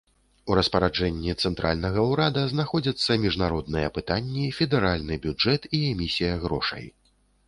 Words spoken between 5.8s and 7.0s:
і эмісія грошай.